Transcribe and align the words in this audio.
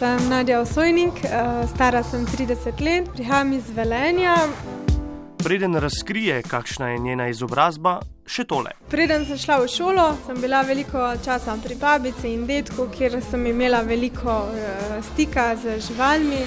Sem 0.00 0.28
Nadja 0.28 0.60
Osojnik, 0.60 1.24
eh, 1.24 1.28
stara 1.74 2.02
sem 2.02 2.26
30 2.26 2.80
let, 2.80 3.08
prihajam 3.12 3.52
iz 3.52 3.70
Velenja. 3.76 4.34
Preden 5.44 5.74
razkrije, 5.74 6.42
kakšna 6.42 6.88
je 6.88 6.98
njena 6.98 7.28
izobrazba, 7.28 8.00
še 8.26 8.44
tole. 8.44 8.70
Preden 8.88 9.26
sem 9.26 9.36
šla 9.36 9.58
v 9.60 9.66
šolo, 9.68 10.06
sem 10.26 10.40
bila 10.40 10.62
veliko 10.62 11.02
časa 11.24 11.56
pri 11.64 11.74
babici 11.74 12.32
in 12.32 12.46
detku, 12.46 12.86
kjer 12.96 13.18
sem 13.30 13.44
imela 13.46 13.82
veliko 13.84 14.36
uh, 14.48 14.94
stika 15.12 15.56
z 15.56 15.76
živalmi. 15.88 16.40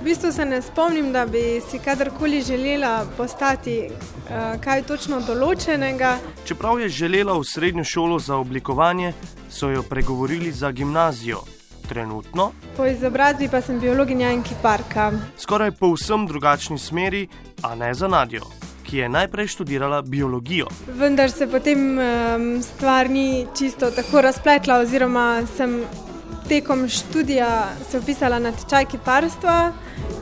V 0.00 0.04
bistvu 0.04 0.32
se 0.32 0.44
ne 0.44 0.62
spomnim, 0.62 1.10
da 1.12 1.26
bi 1.26 1.60
si 1.68 1.78
kadarkoli 1.78 2.40
želela 2.42 3.04
postati 3.16 3.90
uh, 3.90 4.56
kaj 4.60 4.86
točno 4.88 5.20
določenega. 5.20 6.14
Čeprav 6.48 6.80
je 6.80 6.88
želela 6.88 7.36
v 7.36 7.44
srednjo 7.44 7.84
šolo 7.84 8.18
za 8.18 8.40
oblikovanje, 8.40 9.12
so 9.50 9.68
jo 9.68 9.82
pregovorili 9.82 10.52
za 10.52 10.72
gimnazijo 10.72 11.44
trenutno. 11.88 12.52
Po 12.76 12.86
izobrazbi 12.86 13.48
pa 13.48 13.60
sem 13.60 13.80
biologinja 13.80 14.30
in 14.32 14.42
kiparka. 14.42 15.12
Skoraj 15.38 15.70
povsem 15.70 16.26
drugačni 16.26 16.78
smeri, 16.78 17.28
a 17.62 17.74
ne 17.74 17.94
za 17.94 18.08
nadjo, 18.08 18.46
ki 18.84 18.98
je 18.98 19.08
najprej 19.08 19.46
študirala 19.46 20.02
biologijo. 20.02 20.66
Vendar 20.86 21.30
se 21.30 21.46
potem 21.46 21.98
um, 21.98 22.62
stvar 22.62 23.10
ni 23.10 23.46
čisto 23.58 23.90
tako 23.90 24.20
razpletla, 24.20 24.78
oziroma 24.78 25.42
sem 25.56 25.80
tekom 26.48 26.88
študija 26.88 27.68
se 27.90 27.98
upisala 27.98 28.38
na 28.38 28.52
tečaj 28.52 28.84
kiparstva. 28.84 29.72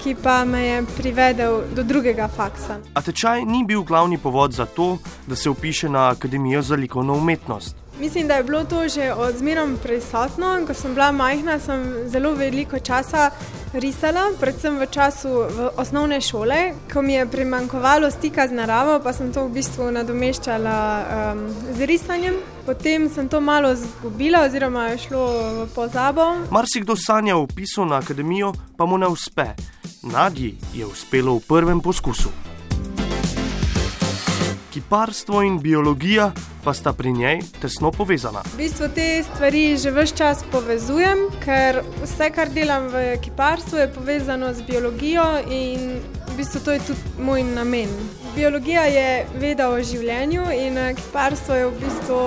Ki 0.00 0.14
pa 0.22 0.44
me 0.44 0.62
je 0.64 0.84
privedel 0.96 1.60
do 1.76 1.82
drugega 1.82 2.28
faksa. 2.28 2.78
A 2.94 3.02
tečaj 3.04 3.44
ni 3.44 3.64
bil 3.68 3.82
glavni 3.82 4.18
povod 4.18 4.52
za 4.52 4.64
to, 4.66 4.96
da 5.26 5.36
se 5.36 5.50
upiše 5.50 5.88
na 5.88 6.08
Akademijo 6.08 6.62
za 6.62 6.74
likovno 6.74 7.14
umetnost. 7.14 7.76
Mislim, 8.00 8.28
da 8.28 8.34
je 8.34 8.42
bilo 8.42 8.64
to 8.64 8.88
že 8.88 9.12
od 9.12 9.36
zmerom 9.36 9.76
prisotno. 9.82 10.60
Ko 10.66 10.74
sem 10.74 10.94
bila 10.94 11.12
majhna, 11.12 11.58
sem 11.58 12.08
zelo 12.08 12.32
veliko 12.34 12.78
časa 12.78 13.30
risala, 13.72 14.32
predvsem 14.40 14.78
v 14.78 14.86
času 14.90 15.28
v 15.28 15.68
osnovne 15.76 16.20
šole, 16.20 16.72
ko 16.92 17.02
mi 17.02 17.12
je 17.12 17.26
primankovalo 17.26 18.10
stika 18.10 18.48
z 18.48 18.52
naravo, 18.52 18.98
pa 19.04 19.12
sem 19.12 19.32
to 19.32 19.44
v 19.46 19.52
bistvu 19.54 19.90
nadomeščala 19.92 20.76
um, 21.04 21.44
z 21.76 21.86
risanjem. 21.86 22.34
Potem 22.66 23.08
sem 23.10 23.28
to 23.28 23.40
malo 23.40 23.72
izgubila, 23.72 24.46
oziroma 24.48 24.88
je 24.90 24.98
šlo 24.98 25.24
v 25.62 25.68
pozabo. 25.74 26.34
Marsikdo 26.50 26.96
sanja 26.96 27.36
o 27.36 27.44
upisu 27.44 27.84
na 27.84 28.00
akademijo, 28.00 28.52
pa 28.76 28.86
mu 28.86 28.98
ne 28.98 29.06
uspe. 29.06 29.52
Nadji 30.02 30.56
je 30.74 30.86
uspelo 30.86 31.36
v 31.36 31.46
prvem 31.46 31.80
poskusu 31.80 32.49
kiparstvo 34.70 35.42
in 35.42 35.58
biologija 35.58 36.30
pa 36.64 36.74
sta 36.74 36.92
pri 36.92 37.12
njej 37.12 37.40
tesno 37.60 37.90
povezana. 37.90 38.42
V 38.54 38.56
bistvu 38.56 38.88
te 38.94 39.22
stvari 39.22 39.76
že 39.76 39.90
vse 39.90 40.16
čas 40.16 40.44
povezujem, 40.52 41.26
ker 41.44 41.82
vse, 42.02 42.30
kar 42.30 42.48
delam 42.48 42.88
v 42.88 43.16
kiparstvu, 43.22 43.78
je 43.78 43.92
povezano 43.92 44.54
z 44.54 44.62
biologijo 44.62 45.26
in 45.50 46.00
v 46.28 46.36
bistvu 46.36 46.60
to 46.64 46.72
je 46.72 46.80
tudi 46.86 47.00
moj 47.18 47.42
namen. 47.42 47.88
Biologija 48.34 48.82
je 48.86 49.26
veda 49.40 49.70
o 49.70 49.82
življenju 49.82 50.50
in 50.54 50.78
eh, 50.78 50.94
kiparstvo 50.94 51.54
je 51.54 51.66
v 51.66 51.78
bistvu 51.80 52.20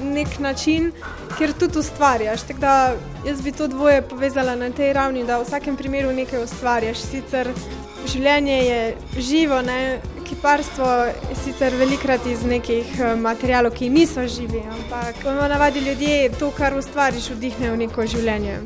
nek 0.00 0.38
način, 0.38 0.92
kjer 1.38 1.52
tudi 1.52 1.78
ustvarjaš. 1.78 2.42
Tako 2.48 2.60
da 2.60 2.94
jaz 3.26 3.42
bi 3.42 3.52
to 3.52 3.66
dvoje 3.68 4.02
povezala 4.02 4.54
na 4.56 4.70
tej 4.70 4.92
ravni, 4.92 5.24
da 5.24 5.38
v 5.38 5.44
vsakem 5.44 5.76
primeru 5.76 6.12
nekaj 6.12 6.44
ustvarjaš. 6.44 7.02
Sicer 7.10 7.50
življenje 8.06 8.58
je 8.64 8.96
živo, 9.18 9.62
ne? 9.62 10.00
Kiparstvo 10.30 10.86
sicer 11.44 11.74
velikrat 11.74 12.26
iz 12.26 12.44
nekih 12.46 12.86
eh, 13.00 13.16
materijalov, 13.16 13.74
ki 13.74 13.88
niso 13.90 14.22
živi, 14.28 14.62
ampak 14.62 15.18
po 15.24 15.32
navadi 15.34 15.80
ljudje 15.80 16.30
to, 16.38 16.50
kar 16.54 16.76
ustvariš, 16.78 17.32
vdihnejo 17.34 17.74
v 17.74 17.80
neko 17.82 18.06
življenje. 18.06 18.60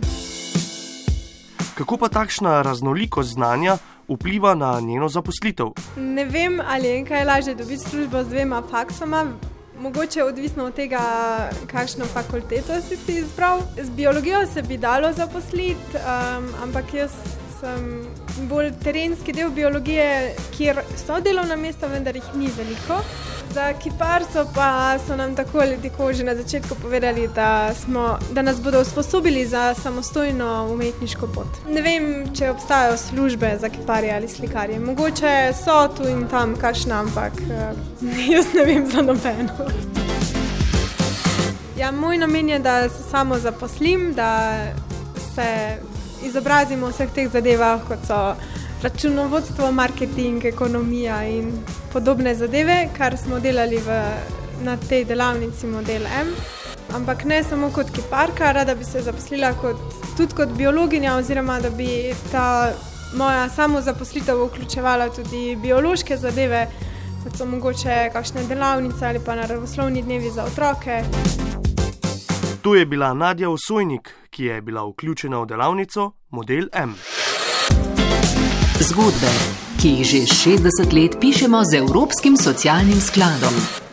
Kako 1.74 1.96
pa 1.96 2.08
takšna 2.12 2.60
raznolikost 2.62 3.32
znanja 3.34 3.78
vpliva 4.08 4.54
na 4.54 4.76
njeno 4.80 5.08
zaposlitev? 5.08 5.72
Ne 5.96 6.24
vem, 6.24 6.60
ali 6.60 6.88
je 6.88 7.04
kaj 7.08 7.24
lažje 7.24 7.54
dobiti 7.54 7.88
službo 7.88 8.22
z 8.22 8.28
dvema 8.28 8.62
faksoma. 8.70 9.24
Mogoče 9.80 10.20
je 10.20 10.24
odvisno 10.24 10.68
od 10.68 10.74
tega, 10.74 11.00
kakšno 11.66 12.04
fakulteto 12.04 12.76
si 12.80 12.96
ti 13.06 13.16
izbral. 13.24 13.64
Z 13.82 13.90
biologijo 13.90 14.46
se 14.46 14.62
bi 14.62 14.76
dalo 14.78 15.12
zaposliti, 15.12 15.96
um, 15.96 16.46
ampak 16.62 16.94
jaz 16.94 17.10
sem 17.60 18.06
bolj 18.48 18.72
terenski 18.82 19.32
del 19.32 19.50
biologije, 19.50 20.34
kjer 20.56 20.80
so 21.06 21.20
delovna 21.20 21.56
mesta, 21.56 21.86
vendar 21.86 22.16
jih 22.16 22.34
ni 22.34 22.50
veliko. 22.56 23.00
Za 23.54 23.72
kiparstvo 23.78 24.44
pa 24.54 24.98
so 25.06 25.16
nam 25.16 25.36
tako 25.36 25.58
ali 25.62 25.76
tako 25.82 26.12
že 26.12 26.24
na 26.24 26.34
začetku 26.34 26.74
povedali, 26.82 27.28
da, 27.34 27.74
smo, 27.74 28.18
da 28.32 28.42
nas 28.42 28.60
bodo 28.62 28.80
usposobili 28.80 29.46
za 29.46 29.74
samostojno 29.74 30.68
umetniško 30.72 31.26
pot. 31.26 31.46
Ne 31.68 31.82
vem, 31.82 32.34
če 32.34 32.50
obstajajo 32.50 32.96
službe 32.96 33.56
za 33.60 33.68
kiparje 33.68 34.14
ali 34.14 34.28
slikarje. 34.28 34.80
Mogoče 34.80 35.52
so 35.64 35.88
tu 35.96 36.08
in 36.08 36.26
tam 36.28 36.56
kakšna, 36.56 37.00
ampak 37.00 37.32
eh, 37.50 37.72
jaz 38.32 38.54
ne 38.54 38.64
vem 38.64 38.86
za 38.90 39.02
nobeno. 39.02 39.70
Ja, 41.78 41.90
moj 41.90 42.18
namen 42.18 42.48
je, 42.48 42.58
da 42.58 42.88
se 42.88 43.02
samo 43.10 43.38
zaposlim, 43.38 44.12
da 44.14 44.54
se 45.34 45.78
izobrazimo 46.22 46.86
v 46.86 46.92
vseh 46.92 47.10
teh 47.14 47.30
zadevah, 47.30 47.80
kot 47.88 48.06
so 48.06 48.36
računovodstvo, 48.82 49.72
marketing, 49.72 50.44
ekonomija 50.44 51.24
in 51.24 51.52
podobne 51.92 52.34
zadeve, 52.34 52.88
kar 52.96 53.16
smo 53.16 53.40
delali 53.40 53.78
v, 53.78 54.00
na 54.62 54.76
tej 54.76 55.04
delavnici 55.04 55.66
Model 55.66 56.06
M. 56.06 56.34
Ampak 56.94 57.24
ne 57.24 57.42
samo 57.42 57.70
kot 57.72 57.90
kiparka, 57.90 58.52
rada 58.52 58.74
bi 58.74 58.84
se 58.84 59.00
zaposlila 59.02 59.54
kot, 59.60 59.80
tudi 60.16 60.34
kot 60.34 60.52
biologinja, 60.58 61.16
oziroma 61.16 61.60
da 61.60 61.70
bi 61.70 62.14
ta 62.32 62.72
moja 63.16 63.48
samozaposlitev 63.48 64.44
vključevala 64.44 65.08
tudi 65.08 65.56
biološke 65.62 66.16
zadeve, 66.16 66.66
kot 67.24 67.36
so 67.38 67.46
mogoče 67.46 68.10
kakšne 68.12 68.44
delavnice 68.48 69.06
ali 69.06 69.20
pa 69.24 69.34
naravoslovni 69.34 70.02
dnevi 70.02 70.30
za 70.30 70.44
otroke. 70.44 71.53
To 72.64 72.74
je 72.74 72.86
bila 72.86 73.14
Nadja 73.14 73.50
Osojnik, 73.50 74.14
ki 74.30 74.44
je 74.44 74.62
bila 74.62 74.86
vključena 74.88 75.38
v 75.38 75.46
delavnico 75.46 76.12
Model 76.30 76.68
M. 76.72 76.94
Zgodbe, 78.80 79.32
ki 79.80 79.88
jih 79.88 80.06
že 80.06 80.16
60 80.16 81.02
let 81.02 81.20
pišemo 81.20 81.60
z 81.64 81.74
Evropskim 81.74 82.36
socialnim 82.36 83.00
skladom. 83.00 83.83